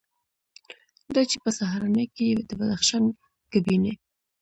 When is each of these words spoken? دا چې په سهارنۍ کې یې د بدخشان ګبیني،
دا 1.13 1.21
چې 1.29 1.37
په 1.43 1.49
سهارنۍ 1.57 2.05
کې 2.15 2.23
یې 2.29 2.35
د 2.49 2.51
بدخشان 2.59 3.03
ګبیني، 3.51 3.93